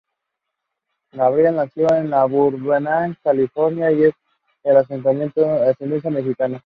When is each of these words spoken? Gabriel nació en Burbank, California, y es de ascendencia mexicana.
Gabriel 1.13 1.57
nació 1.57 1.87
en 1.93 2.09
Burbank, 2.09 3.19
California, 3.23 3.91
y 3.91 4.05
es 4.05 4.15
de 4.63 4.75
ascendencia 4.75 6.09
mexicana. 6.09 6.59